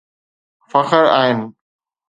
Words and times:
فخر 0.69 1.05
آهن 1.05 1.53